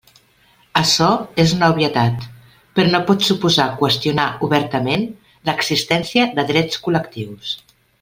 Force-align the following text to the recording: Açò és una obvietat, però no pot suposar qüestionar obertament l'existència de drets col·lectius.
Açò 0.79 1.09
és 1.43 1.53
una 1.57 1.69
obvietat, 1.73 2.25
però 2.79 2.95
no 2.95 3.03
pot 3.11 3.29
suposar 3.29 3.69
qüestionar 3.83 4.27
obertament 4.49 5.09
l'existència 5.51 6.31
de 6.41 6.51
drets 6.55 6.87
col·lectius. 6.89 7.59